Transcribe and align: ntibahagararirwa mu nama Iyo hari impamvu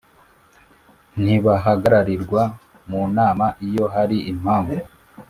ntibahagararirwa 1.23 2.41
mu 2.89 3.01
nama 3.17 3.45
Iyo 3.67 3.85
hari 3.93 4.17
impamvu 4.31 4.75